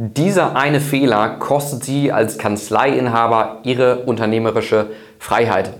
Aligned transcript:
Dieser 0.00 0.54
eine 0.54 0.80
Fehler 0.80 1.28
kostet 1.40 1.82
Sie 1.82 2.12
als 2.12 2.38
Kanzleiinhaber 2.38 3.62
Ihre 3.64 4.04
unternehmerische 4.04 4.90
Freiheit. 5.18 5.72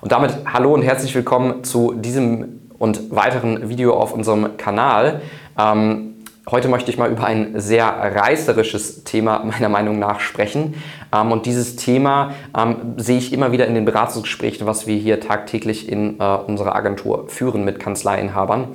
Und 0.00 0.12
damit 0.12 0.32
hallo 0.50 0.72
und 0.72 0.80
herzlich 0.80 1.14
willkommen 1.14 1.62
zu 1.62 1.92
diesem 1.92 2.60
und 2.78 3.14
weiteren 3.14 3.68
Video 3.68 3.92
auf 3.92 4.14
unserem 4.14 4.56
Kanal. 4.56 5.20
Ähm, 5.58 6.14
heute 6.50 6.68
möchte 6.68 6.90
ich 6.90 6.96
mal 6.96 7.10
über 7.10 7.24
ein 7.24 7.60
sehr 7.60 7.84
reißerisches 7.84 9.04
Thema 9.04 9.44
meiner 9.44 9.68
Meinung 9.68 9.98
nach 9.98 10.20
sprechen. 10.20 10.82
Ähm, 11.14 11.30
und 11.30 11.44
dieses 11.44 11.76
Thema 11.76 12.32
ähm, 12.56 12.94
sehe 12.96 13.18
ich 13.18 13.30
immer 13.30 13.52
wieder 13.52 13.66
in 13.66 13.74
den 13.74 13.84
Beratungsgesprächen, 13.84 14.66
was 14.66 14.86
wir 14.86 14.96
hier 14.96 15.20
tagtäglich 15.20 15.86
in 15.86 16.18
äh, 16.18 16.22
unserer 16.22 16.74
Agentur 16.74 17.28
führen 17.28 17.66
mit 17.66 17.78
Kanzleiinhabern. 17.78 18.68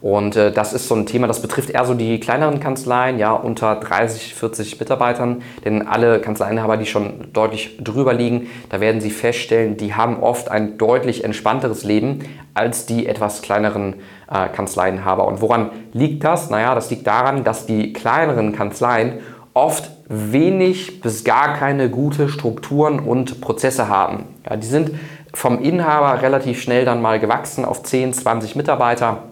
Und 0.00 0.36
äh, 0.36 0.52
das 0.52 0.72
ist 0.72 0.86
so 0.86 0.94
ein 0.94 1.06
Thema, 1.06 1.26
das 1.26 1.42
betrifft 1.42 1.70
eher 1.70 1.84
so 1.84 1.94
die 1.94 2.20
kleineren 2.20 2.60
Kanzleien, 2.60 3.18
ja, 3.18 3.32
unter 3.32 3.74
30, 3.74 4.34
40 4.34 4.78
Mitarbeitern. 4.78 5.42
Denn 5.64 5.86
alle 5.86 6.20
Kanzleienhaber, 6.20 6.76
die 6.76 6.86
schon 6.86 7.32
deutlich 7.32 7.78
drüber 7.82 8.12
liegen, 8.14 8.48
da 8.70 8.80
werden 8.80 9.00
Sie 9.00 9.10
feststellen, 9.10 9.76
die 9.76 9.94
haben 9.94 10.20
oft 10.22 10.50
ein 10.50 10.78
deutlich 10.78 11.24
entspannteres 11.24 11.82
Leben 11.82 12.20
als 12.54 12.86
die 12.86 13.06
etwas 13.06 13.42
kleineren 13.42 13.94
äh, 14.30 14.48
Kanzleienhaber. 14.48 15.26
Und 15.26 15.40
woran 15.40 15.70
liegt 15.92 16.22
das? 16.22 16.50
Naja, 16.50 16.74
das 16.74 16.90
liegt 16.90 17.06
daran, 17.06 17.42
dass 17.42 17.66
die 17.66 17.92
kleineren 17.92 18.52
Kanzleien 18.52 19.14
oft 19.52 19.90
wenig 20.08 21.00
bis 21.00 21.24
gar 21.24 21.54
keine 21.54 21.90
gute 21.90 22.28
Strukturen 22.28 23.00
und 23.00 23.40
Prozesse 23.40 23.88
haben. 23.88 24.24
Ja, 24.48 24.56
die 24.56 24.66
sind 24.66 24.92
vom 25.34 25.60
Inhaber 25.60 26.22
relativ 26.22 26.62
schnell 26.62 26.84
dann 26.84 27.02
mal 27.02 27.20
gewachsen 27.20 27.64
auf 27.64 27.82
10, 27.82 28.14
20 28.14 28.56
Mitarbeiter 28.56 29.24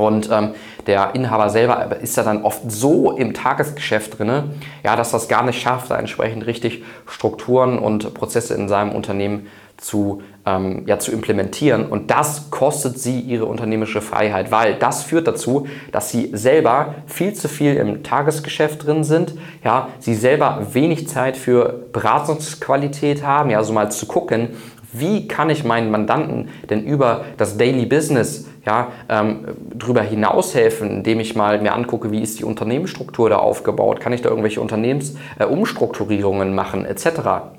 und 0.00 0.28
ähm, 0.30 0.54
der 0.86 1.14
Inhaber 1.14 1.50
selber 1.50 1.96
ist 2.00 2.16
ja 2.16 2.22
dann 2.22 2.42
oft 2.42 2.70
so 2.70 3.12
im 3.12 3.34
Tagesgeschäft 3.34 4.18
drin, 4.18 4.50
ja, 4.82 4.96
dass 4.96 5.10
das 5.10 5.28
gar 5.28 5.44
nicht 5.44 5.60
schafft, 5.60 5.90
da 5.90 5.98
entsprechend 5.98 6.46
richtig 6.46 6.82
Strukturen 7.06 7.78
und 7.78 8.14
Prozesse 8.14 8.54
in 8.54 8.68
seinem 8.68 8.92
Unternehmen 8.92 9.46
zu, 9.80 10.22
ähm, 10.44 10.82
ja, 10.86 10.98
zu 10.98 11.10
implementieren. 11.10 11.86
Und 11.86 12.10
das 12.10 12.50
kostet 12.50 12.98
sie 12.98 13.20
ihre 13.20 13.46
unternehmerische 13.46 14.02
Freiheit, 14.02 14.50
weil 14.50 14.74
das 14.74 15.02
führt 15.02 15.26
dazu, 15.26 15.66
dass 15.90 16.10
sie 16.10 16.30
selber 16.34 16.96
viel 17.06 17.32
zu 17.32 17.48
viel 17.48 17.74
im 17.76 18.02
Tagesgeschäft 18.02 18.86
drin 18.86 19.04
sind, 19.04 19.34
ja, 19.64 19.88
sie 19.98 20.14
selber 20.14 20.66
wenig 20.72 21.08
Zeit 21.08 21.36
für 21.36 21.86
Beratungsqualität 21.92 23.24
haben, 23.24 23.50
ja, 23.50 23.62
so 23.64 23.72
mal 23.72 23.90
zu 23.90 24.06
gucken, 24.06 24.50
wie 24.92 25.28
kann 25.28 25.50
ich 25.50 25.64
meinen 25.64 25.90
Mandanten 25.90 26.48
denn 26.68 26.84
über 26.84 27.24
das 27.36 27.56
Daily 27.56 27.86
Business 27.86 28.46
ja, 28.66 28.88
ähm, 29.08 29.46
darüber 29.74 30.02
hinaus 30.02 30.54
helfen, 30.54 30.90
indem 30.90 31.20
ich 31.20 31.34
mal 31.34 31.60
mir 31.60 31.72
angucke, 31.72 32.10
wie 32.10 32.20
ist 32.20 32.38
die 32.38 32.44
Unternehmensstruktur 32.44 33.30
da 33.30 33.36
aufgebaut, 33.36 34.00
kann 34.00 34.12
ich 34.12 34.20
da 34.20 34.28
irgendwelche 34.28 34.60
Unternehmensumstrukturierungen 34.60 36.50
äh, 36.50 36.54
machen 36.54 36.84
etc. 36.84 37.06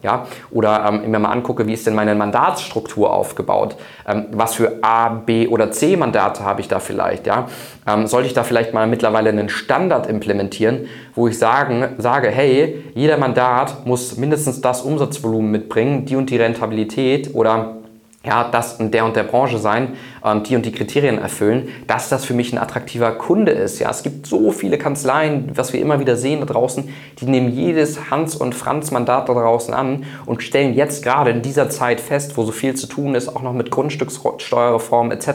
Ja? 0.04 0.28
Oder 0.52 0.86
ähm, 0.88 1.10
mir 1.10 1.20
mal 1.20 1.32
angucke, 1.32 1.66
wie 1.66 1.74
ist 1.74 1.88
denn 1.88 1.96
meine 1.96 2.14
Mandatsstruktur 2.14 3.12
aufgebaut, 3.12 3.78
ähm, 4.08 4.28
was 4.32 4.54
für 4.56 4.78
A, 4.82 5.10
B 5.10 5.48
oder 5.48 5.72
C 5.72 5.98
Mandate 5.98 6.44
habe 6.44 6.62
ich 6.62 6.68
da 6.68 6.80
vielleicht, 6.80 7.26
ja? 7.26 7.48
Ähm, 7.88 8.06
sollte 8.06 8.28
ich 8.28 8.34
da 8.34 8.44
vielleicht 8.44 8.76
mal 8.76 8.86
mittlerweile 8.86 9.30
einen 9.30 9.50
Standard 9.50 10.06
implementieren, 10.06 10.86
wo 11.16 11.28
ich 11.28 11.40
sagen, 11.40 11.96
sage, 11.98 12.30
hey, 12.30 12.84
jeder 12.94 13.18
Mandat 13.18 13.88
muss 13.88 14.18
mindestens 14.18 14.62
das 14.62 14.84
Umsatzvolumen 14.84 15.50
mitbringen, 15.50 16.06
die 16.06 16.16
und 16.16 16.30
die 16.30 16.38
Rentabilität 16.38 17.34
oder 17.34 17.81
ja, 18.24 18.44
das 18.44 18.80
in 18.80 18.92
der 18.92 19.06
und 19.06 19.16
der 19.16 19.24
Branche 19.24 19.58
sein, 19.58 19.96
ähm, 20.24 20.44
die 20.44 20.56
und 20.56 20.66
die 20.66 20.72
Kriterien 20.72 21.18
erfüllen, 21.18 21.70
dass 21.88 22.10
das 22.10 22.24
für 22.24 22.36
mich 22.36 22.54
ein 22.54 22.60
attraktiver 22.60 23.12
Kunde 23.14 23.52
ist. 23.52 23.80
Ja, 23.80 23.90
es 23.90 24.04
gibt 24.04 24.28
so 24.28 24.52
viele 24.52 24.78
Kanzleien, 24.78 25.52
was 25.56 25.74
wir 25.74 25.82
immer 25.82 26.00
wieder 26.00 26.16
sehen 26.16 26.40
da 26.42 26.46
draußen, 26.46 26.88
die 27.20 27.26
nehmen 27.26 27.52
jedes 27.52 28.12
Hans- 28.12 28.36
und 28.36 28.54
Franz-Mandat 28.54 29.28
da 29.28 29.34
draußen 29.34 29.74
an 29.74 30.06
und 30.26 30.44
stellen 30.44 30.74
jetzt 30.76 31.04
gerade 31.04 31.32
in 31.32 31.42
dieser 31.42 31.70
Zeit 31.70 32.00
fest, 32.00 32.38
wo 32.38 32.44
so 32.44 32.52
viel 32.52 32.76
zu 32.76 32.88
tun 32.88 33.16
ist, 33.16 33.28
auch 33.28 33.42
noch 33.42 33.54
mit 33.54 33.72
Grundstückssteuerreform 33.72 35.12
etc., 35.12 35.32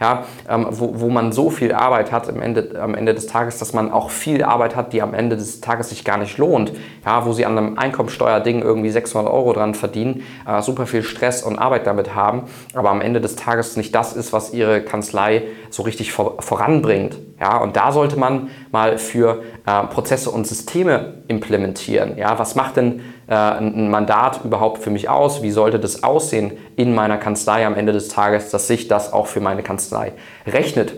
ja, 0.00 0.24
ähm, 0.48 0.66
wo, 0.70 1.00
wo 1.00 1.08
man 1.08 1.32
so 1.32 1.50
viel 1.50 1.72
Arbeit 1.72 2.12
hat 2.12 2.28
am 2.28 2.40
Ende, 2.40 2.80
am 2.80 2.94
Ende 2.94 3.14
des 3.14 3.26
Tages, 3.26 3.58
dass 3.58 3.72
man 3.72 3.90
auch 3.90 4.10
viel 4.10 4.42
Arbeit 4.42 4.76
hat, 4.76 4.92
die 4.92 5.02
am 5.02 5.14
Ende 5.14 5.36
des 5.36 5.60
Tages 5.60 5.90
sich 5.90 6.04
gar 6.04 6.18
nicht 6.18 6.38
lohnt, 6.38 6.72
ja, 7.04 7.24
wo 7.26 7.32
sie 7.32 7.46
an 7.46 7.56
einem 7.56 7.78
Einkommensteuerding 7.78 8.62
irgendwie 8.62 8.90
600 8.90 9.32
Euro 9.32 9.52
dran 9.52 9.74
verdienen, 9.74 10.22
äh, 10.46 10.62
super 10.62 10.86
viel 10.86 11.02
Stress 11.02 11.42
und 11.42 11.58
Arbeit 11.58 11.86
damit 11.86 12.14
haben, 12.14 12.44
aber 12.74 12.90
am 12.90 13.00
Ende 13.00 13.20
des 13.20 13.36
Tages 13.36 13.76
nicht 13.76 13.94
das 13.94 14.14
ist, 14.14 14.32
was 14.32 14.52
ihre 14.52 14.82
Kanzlei 14.82 15.44
so 15.70 15.82
richtig 15.82 16.12
vor, 16.12 16.40
voranbringt. 16.40 17.16
Ja, 17.40 17.58
und 17.58 17.76
da 17.76 17.90
sollte 17.90 18.16
man 18.16 18.50
mal 18.70 18.96
für 18.96 19.42
äh, 19.66 19.82
Prozesse 19.88 20.30
und 20.30 20.46
Systeme 20.46 21.14
implementieren. 21.28 22.16
Ja, 22.16 22.38
was 22.38 22.54
macht 22.54 22.76
denn 22.76 23.00
äh, 23.26 23.34
ein 23.34 23.90
Mandat 23.90 24.44
überhaupt 24.44 24.82
für 24.82 24.90
mich 24.90 25.08
aus? 25.08 25.42
Wie 25.42 25.50
sollte 25.50 25.78
das 25.78 26.02
aussehen 26.02 26.52
in 26.76 26.94
meiner 26.94 27.18
Kanzlei 27.18 27.66
am 27.66 27.74
Ende 27.74 27.92
des 27.92 28.08
Tages, 28.08 28.50
dass 28.50 28.66
sich 28.66 28.88
das 28.88 29.12
auch 29.12 29.26
für 29.26 29.40
meine 29.40 29.62
Kanzlei 29.62 30.12
rechnet? 30.46 30.94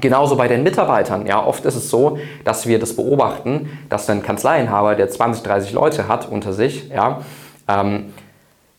Genauso 0.00 0.36
bei 0.36 0.48
den 0.48 0.62
Mitarbeitern. 0.62 1.26
Ja, 1.26 1.44
oft 1.44 1.64
ist 1.66 1.74
es 1.74 1.90
so, 1.90 2.18
dass 2.44 2.66
wir 2.66 2.78
das 2.78 2.96
beobachten, 2.96 3.78
dass 3.90 4.08
ein 4.08 4.22
Kanzleiinhaber, 4.22 4.94
der 4.94 5.10
20, 5.10 5.42
30 5.42 5.72
Leute 5.72 6.08
hat 6.08 6.30
unter 6.30 6.54
sich, 6.54 6.88
ja, 6.88 7.20
ähm, 7.68 8.14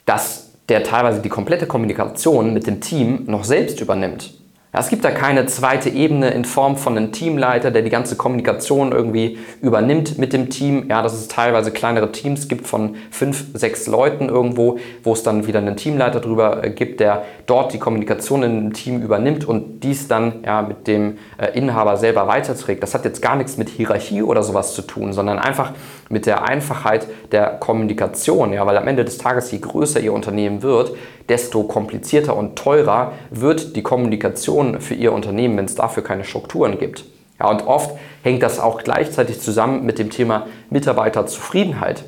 dass 0.06 0.54
der 0.70 0.84
teilweise 0.84 1.22
die 1.22 1.30
komplette 1.30 1.68
Kommunikation 1.68 2.54
mit 2.54 2.66
dem 2.66 2.82
Team 2.82 3.26
noch 3.28 3.44
selbst 3.44 3.80
übernimmt. 3.80 4.34
Es 4.76 4.90
gibt 4.90 5.06
da 5.06 5.12
keine 5.12 5.46
zweite 5.46 5.90
Ebene 5.90 6.32
in 6.32 6.46
Form 6.46 6.78
von 6.78 6.98
einem 6.98 7.12
Teamleiter, 7.12 7.70
der 7.70 7.84
die 7.84 7.92
ganze 7.92 8.16
Kommunikation 8.16 8.92
irgendwie 8.92 9.38
übernimmt 9.62 10.18
mit 10.18 10.34
dem 10.34 10.50
Team. 10.50 10.88
Ja, 10.90 11.04
dass 11.04 11.14
es 11.14 11.28
teilweise 11.28 11.70
kleinere 11.70 12.12
Teams 12.12 12.48
gibt 12.48 12.66
von 12.66 12.96
fünf, 13.12 13.46
sechs 13.54 13.86
Leuten 13.86 14.30
irgendwo, 14.30 14.80
wo 15.04 15.14
es 15.14 15.22
dann 15.22 15.46
wieder 15.46 15.60
einen 15.60 15.78
Teamleiter 15.78 16.20
drüber 16.22 16.64
äh, 16.64 16.72
gibt, 16.72 17.02
der 17.02 17.24
dort 17.46 17.72
die 17.74 17.78
Kommunikation 17.78 18.42
in 18.42 18.52
einem 18.52 18.74
Team 18.74 19.04
übernimmt 19.04 19.46
und 19.46 19.82
dies 19.84 20.08
dann 20.08 20.40
ja, 20.44 20.64
mit 20.64 20.88
dem 20.88 21.20
äh, 21.38 21.56
Inhaber 21.56 21.96
selber 21.98 22.28
weiterträgt. 22.28 22.82
Das 22.82 22.96
hat 22.96 23.06
jetzt 23.06 23.22
gar 23.22 23.36
nichts 23.36 23.58
mit 23.58 23.70
Hierarchie 23.70 24.24
oder 24.24 24.42
sowas 24.42 24.74
zu 24.74 24.82
tun, 24.82 25.14
sondern 25.14 25.38
einfach 25.38 25.74
mit 26.10 26.26
der 26.26 26.48
Einfachheit 26.48 27.08
der 27.32 27.58
Kommunikation. 27.60 28.54
Ja, 28.54 28.66
weil 28.66 28.78
am 28.78 28.88
Ende 28.88 29.06
des 29.06 29.20
Tages, 29.20 29.52
je 29.52 29.60
größer 29.60 30.00
Ihr 30.00 30.14
Unternehmen 30.14 30.64
wird, 30.64 30.94
desto 31.30 31.64
komplizierter 31.64 32.36
und 32.36 32.58
teurer 32.58 33.14
wird 33.30 33.76
die 33.76 33.84
Kommunikation 33.84 34.63
für 34.82 34.94
Ihr 34.94 35.14
Unternehmen, 35.14 35.58
wenn 35.58 35.66
es 35.66 35.76
dafür 35.76 36.04
keine 36.04 36.24
Strukturen 36.24 36.78
gibt. 36.78 37.06
Ja, 37.40 37.50
und 37.50 37.68
oft 37.68 37.92
hängt 38.22 38.44
das 38.44 38.60
auch 38.60 38.84
gleichzeitig 38.84 39.42
zusammen 39.42 39.86
mit 39.86 40.00
dem 40.00 40.10
Thema 40.10 40.48
Mitarbeiterzufriedenheit. 40.70 42.06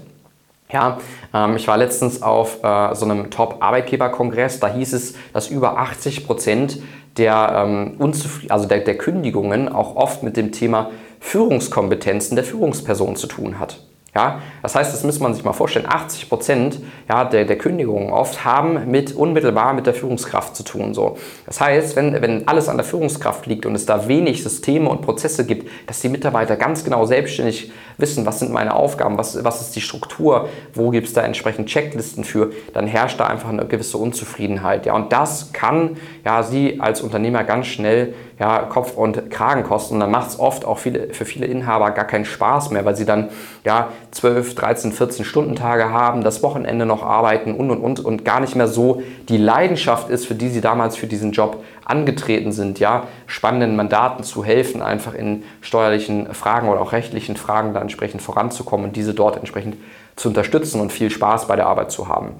Ja, 0.71 0.97
ähm, 1.33 1.55
ich 1.57 1.67
war 1.67 1.77
letztens 1.77 2.21
auf 2.21 2.63
äh, 2.63 2.95
so 2.95 3.05
einem 3.05 3.29
Top-Arbeitgeber-Kongress, 3.29 4.59
da 4.59 4.73
hieß 4.73 4.93
es, 4.93 5.15
dass 5.33 5.49
über 5.49 5.77
80 5.77 6.25
Prozent 6.25 6.79
der, 7.17 7.63
ähm, 7.65 8.13
also 8.49 8.67
der, 8.67 8.79
der 8.79 8.97
Kündigungen 8.97 9.69
auch 9.69 9.95
oft 9.95 10.23
mit 10.23 10.37
dem 10.37 10.51
Thema 10.51 10.91
Führungskompetenzen 11.19 12.35
der 12.35 12.45
Führungsperson 12.45 13.15
zu 13.15 13.27
tun 13.27 13.59
hat. 13.59 13.79
Ja, 14.15 14.39
das 14.61 14.75
heißt, 14.75 14.93
das 14.93 15.03
muss 15.03 15.19
man 15.19 15.33
sich 15.33 15.43
mal 15.43 15.51
vorstellen, 15.51 15.85
80 15.89 16.29
Prozent 16.29 16.79
ja, 17.09 17.25
der, 17.25 17.43
der 17.43 17.57
Kündigungen 17.57 18.13
oft 18.13 18.45
haben 18.45 18.89
mit 18.89 19.13
unmittelbar 19.13 19.73
mit 19.73 19.87
der 19.87 19.93
Führungskraft 19.93 20.55
zu 20.55 20.63
tun. 20.63 20.93
So. 20.93 21.17
Das 21.45 21.59
heißt, 21.59 21.97
wenn, 21.97 22.21
wenn 22.21 22.47
alles 22.47 22.69
an 22.69 22.77
der 22.77 22.85
Führungskraft 22.85 23.45
liegt 23.45 23.65
und 23.65 23.75
es 23.75 23.85
da 23.85 24.07
wenig 24.07 24.41
Systeme 24.41 24.89
und 24.89 25.01
Prozesse 25.01 25.45
gibt, 25.45 25.69
dass 25.87 25.99
die 25.99 26.07
Mitarbeiter 26.07 26.55
ganz 26.55 26.85
genau 26.85 27.05
selbstständig 27.05 27.73
wissen, 27.97 28.25
was 28.25 28.39
sind 28.39 28.53
meine 28.53 28.73
Aufgaben, 28.73 29.17
was, 29.17 29.43
was 29.43 29.59
ist 29.59 29.75
die 29.75 29.81
Struktur, 29.81 30.47
wo 30.73 30.91
gibt 30.91 31.07
es 31.07 31.13
da 31.13 31.21
entsprechend 31.21 31.67
Checklisten 31.67 32.23
für, 32.23 32.53
dann 32.73 32.87
herrscht 32.87 33.19
da 33.19 33.27
einfach 33.27 33.49
eine 33.49 33.65
gewisse 33.65 33.97
Unzufriedenheit. 33.97 34.85
Ja. 34.85 34.93
Und 34.93 35.11
das 35.11 35.51
kann 35.51 35.97
ja, 36.23 36.41
Sie 36.41 36.79
als 36.79 37.01
Unternehmer 37.01 37.43
ganz 37.43 37.67
schnell 37.67 38.13
ja, 38.39 38.59
Kopf 38.59 38.95
und 38.95 39.29
Kragen 39.29 39.63
kosten. 39.63 39.95
Und 39.95 39.99
dann 40.01 40.11
macht 40.11 40.29
es 40.29 40.39
oft 40.39 40.65
auch 40.65 40.77
viele, 40.77 41.13
für 41.13 41.25
viele 41.25 41.45
Inhaber 41.45 41.91
gar 41.91 42.05
keinen 42.05 42.25
Spaß 42.25 42.71
mehr, 42.71 42.85
weil 42.85 42.95
sie 42.95 43.05
dann 43.05 43.29
ja, 43.63 43.89
12, 44.15 44.55
13, 44.55 44.91
14 44.93 45.25
Stunden 45.25 45.55
Tage 45.55 45.89
haben, 45.89 46.23
das 46.23 46.41
Wochenende 46.41 46.85
noch 46.85 47.03
arbeiten 47.03 47.53
und 47.53 47.69
und 47.69 47.79
und 47.79 47.99
und 47.99 48.23
gar 48.23 48.39
nicht 48.39 48.55
mehr 48.55 48.69
so 48.69 49.03
die 49.27 49.37
Leidenschaft 49.37 50.09
ist, 50.09 50.25
für 50.25 50.35
die 50.35 50.47
sie 50.47 50.61
damals 50.61 50.95
für 50.95 51.05
diesen 51.05 51.33
Job 51.33 51.61
angetreten 51.83 52.53
sind, 52.53 52.79
ja, 52.79 53.07
spannenden 53.27 53.75
Mandaten 53.75 54.23
zu 54.23 54.45
helfen, 54.45 54.81
einfach 54.81 55.13
in 55.13 55.43
steuerlichen 55.59 56.33
Fragen 56.33 56.69
oder 56.69 56.79
auch 56.79 56.93
rechtlichen 56.93 57.35
Fragen 57.35 57.73
da 57.73 57.81
entsprechend 57.81 58.21
voranzukommen 58.21 58.87
und 58.87 58.95
diese 58.95 59.13
dort 59.13 59.35
entsprechend 59.35 59.75
zu 60.15 60.29
unterstützen 60.29 60.79
und 60.79 60.93
viel 60.93 61.09
Spaß 61.09 61.49
bei 61.49 61.57
der 61.57 61.67
Arbeit 61.67 61.91
zu 61.91 62.07
haben. 62.07 62.35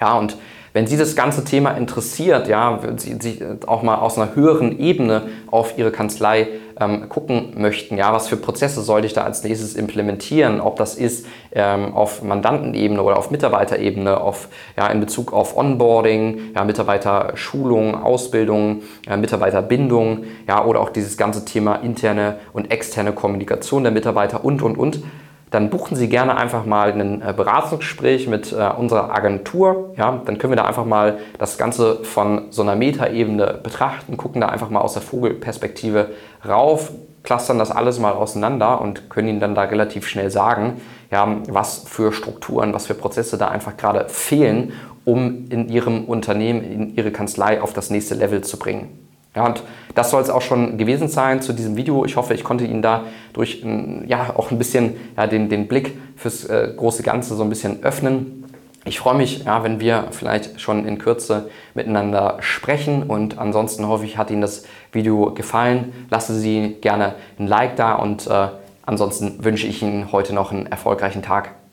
Ja, 0.00 0.18
und 0.18 0.36
Wenn 0.76 0.86
Sie 0.86 0.98
das 0.98 1.16
ganze 1.16 1.42
Thema 1.42 1.70
interessiert, 1.70 2.48
ja, 2.48 2.78
Sie 2.98 3.16
sich 3.18 3.42
auch 3.66 3.82
mal 3.82 3.94
aus 3.94 4.18
einer 4.18 4.34
höheren 4.34 4.78
Ebene 4.78 5.22
auf 5.50 5.78
Ihre 5.78 5.90
Kanzlei 5.90 6.48
ähm, 6.78 7.08
gucken 7.08 7.54
möchten, 7.56 7.96
ja, 7.96 8.12
was 8.12 8.28
für 8.28 8.36
Prozesse 8.36 8.82
sollte 8.82 9.06
ich 9.06 9.14
da 9.14 9.22
als 9.22 9.42
nächstes 9.42 9.74
implementieren, 9.74 10.60
ob 10.60 10.76
das 10.76 10.94
ist 10.94 11.24
ähm, 11.52 11.94
auf 11.94 12.22
Mandantenebene 12.22 13.02
oder 13.02 13.16
auf 13.16 13.30
Mitarbeiterebene, 13.30 14.20
auf, 14.20 14.48
ja, 14.76 14.88
in 14.88 15.00
Bezug 15.00 15.32
auf 15.32 15.56
Onboarding, 15.56 16.52
ja, 16.54 16.62
Mitarbeiterschulung, 16.64 17.94
Ausbildung, 17.94 18.82
ja, 19.06 19.16
Mitarbeiterbindung, 19.16 20.24
ja, 20.46 20.62
oder 20.62 20.80
auch 20.80 20.90
dieses 20.90 21.16
ganze 21.16 21.46
Thema 21.46 21.76
interne 21.76 22.40
und 22.52 22.70
externe 22.70 23.12
Kommunikation 23.12 23.82
der 23.82 23.92
Mitarbeiter 23.92 24.44
und, 24.44 24.60
und, 24.60 24.76
und 24.76 25.00
dann 25.50 25.70
buchen 25.70 25.96
Sie 25.96 26.08
gerne 26.08 26.36
einfach 26.36 26.64
mal 26.64 26.92
ein 26.92 27.22
äh, 27.22 27.32
Beratungsgespräch 27.36 28.26
mit 28.26 28.52
äh, 28.52 28.68
unserer 28.76 29.14
Agentur. 29.14 29.94
Ja, 29.96 30.20
dann 30.24 30.38
können 30.38 30.52
wir 30.52 30.56
da 30.56 30.64
einfach 30.64 30.84
mal 30.84 31.18
das 31.38 31.56
Ganze 31.56 32.04
von 32.04 32.46
so 32.50 32.62
einer 32.62 32.74
Metaebene 32.74 33.60
betrachten, 33.62 34.16
gucken 34.16 34.40
da 34.40 34.48
einfach 34.48 34.70
mal 34.70 34.80
aus 34.80 34.94
der 34.94 35.02
Vogelperspektive 35.02 36.10
rauf, 36.46 36.90
clustern 37.22 37.58
das 37.58 37.70
alles 37.70 38.00
mal 38.00 38.12
auseinander 38.12 38.80
und 38.80 39.08
können 39.08 39.28
Ihnen 39.28 39.40
dann 39.40 39.54
da 39.54 39.62
relativ 39.62 40.08
schnell 40.08 40.30
sagen, 40.30 40.80
ja, 41.10 41.36
was 41.48 41.84
für 41.86 42.12
Strukturen, 42.12 42.72
was 42.74 42.86
für 42.86 42.94
Prozesse 42.94 43.38
da 43.38 43.48
einfach 43.48 43.76
gerade 43.76 44.08
fehlen, 44.08 44.72
um 45.04 45.46
in 45.50 45.68
Ihrem 45.68 46.04
Unternehmen, 46.06 46.62
in 46.64 46.96
Ihre 46.96 47.12
Kanzlei 47.12 47.60
auf 47.60 47.72
das 47.72 47.90
nächste 47.90 48.16
Level 48.16 48.42
zu 48.42 48.58
bringen. 48.58 49.06
Ja, 49.36 49.44
und 49.44 49.62
das 49.94 50.10
soll 50.10 50.22
es 50.22 50.30
auch 50.30 50.40
schon 50.40 50.78
gewesen 50.78 51.08
sein 51.08 51.42
zu 51.42 51.52
diesem 51.52 51.76
Video. 51.76 52.06
Ich 52.06 52.16
hoffe, 52.16 52.32
ich 52.32 52.42
konnte 52.42 52.64
Ihnen 52.64 52.80
da 52.80 53.04
durch 53.36 53.62
ja, 54.06 54.34
auch 54.34 54.50
ein 54.50 54.58
bisschen 54.58 54.96
ja, 55.16 55.26
den, 55.26 55.48
den 55.48 55.68
Blick 55.68 55.96
fürs 56.16 56.44
äh, 56.46 56.72
große 56.76 57.02
Ganze 57.02 57.36
so 57.36 57.42
ein 57.42 57.50
bisschen 57.50 57.84
öffnen. 57.84 58.44
Ich 58.84 58.98
freue 58.98 59.16
mich, 59.16 59.44
ja, 59.44 59.62
wenn 59.62 59.78
wir 59.78 60.06
vielleicht 60.12 60.60
schon 60.60 60.86
in 60.86 60.98
Kürze 60.98 61.50
miteinander 61.74 62.38
sprechen 62.40 63.02
und 63.02 63.36
ansonsten 63.38 63.86
hoffe 63.86 64.04
ich, 64.04 64.16
hat 64.16 64.30
Ihnen 64.30 64.40
das 64.40 64.64
Video 64.92 65.34
gefallen. 65.34 65.92
Lassen 66.08 66.38
Sie 66.38 66.76
gerne 66.80 67.14
ein 67.38 67.46
Like 67.46 67.76
da 67.76 67.94
und 67.94 68.26
äh, 68.26 68.48
ansonsten 68.86 69.44
wünsche 69.44 69.66
ich 69.66 69.82
Ihnen 69.82 70.12
heute 70.12 70.34
noch 70.34 70.52
einen 70.52 70.66
erfolgreichen 70.66 71.22
Tag. 71.22 71.65